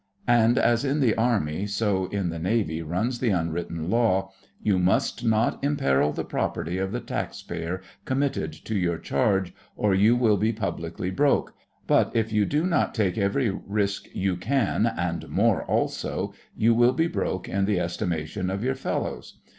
[0.27, 4.31] And as in the Army so in the Navy runs the unwritten Law:
[4.63, 10.15] 'You must not imperil the property of the taxpayer committed to your charge or you
[10.15, 11.53] will be publicly broke;
[11.85, 16.93] but if you do not take every risk you can and more also you will
[16.93, 19.37] be broke in the estimation of your fellows.